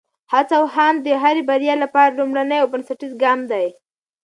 هڅه 0.33 0.53
او 0.59 0.65
هاند 0.75 0.99
د 1.03 1.07
هرې 1.23 1.41
بریا 1.49 1.75
لپاره 1.83 2.15
لومړنی 2.19 2.57
او 2.59 2.67
بنسټیز 2.73 3.11
ګام 3.23 3.39
دی. 3.51 3.67